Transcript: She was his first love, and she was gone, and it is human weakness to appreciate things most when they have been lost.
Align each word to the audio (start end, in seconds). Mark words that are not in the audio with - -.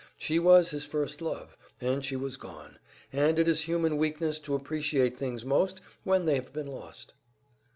She 0.17 0.39
was 0.39 0.71
his 0.71 0.83
first 0.83 1.21
love, 1.21 1.55
and 1.79 2.03
she 2.03 2.15
was 2.15 2.35
gone, 2.35 2.79
and 3.13 3.37
it 3.37 3.47
is 3.47 3.65
human 3.65 3.97
weakness 3.97 4.39
to 4.39 4.55
appreciate 4.55 5.15
things 5.15 5.45
most 5.45 5.79
when 6.03 6.25
they 6.25 6.33
have 6.33 6.51
been 6.51 6.65
lost. 6.65 7.13